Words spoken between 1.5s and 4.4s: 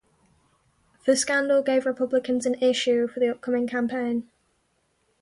gave Republicans an issue for the upcoming campaign.